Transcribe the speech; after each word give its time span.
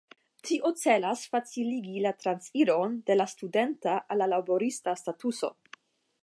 Tio 0.47 0.69
celas 0.83 1.25
faciligi 1.33 1.99
la 2.05 2.13
transiron 2.23 2.97
de 3.11 3.19
la 3.19 3.29
studenta 3.35 3.95
al 4.09 4.23
la 4.23 4.31
laborista 4.33 4.97
statuso. 5.03 5.53